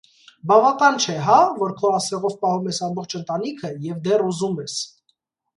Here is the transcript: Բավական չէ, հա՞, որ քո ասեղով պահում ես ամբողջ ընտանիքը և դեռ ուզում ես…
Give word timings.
Բավական 0.51 0.95
չէ, 1.03 1.17
հա՞, 1.27 1.35
որ 1.59 1.75
քո 1.81 1.91
ասեղով 1.97 2.37
պահում 2.45 2.71
ես 2.71 2.81
ամբողջ 2.87 3.15
ընտանիքը 3.21 3.73
և 3.91 4.01
դեռ 4.09 4.29
ուզում 4.33 4.61
ես… 4.65 4.81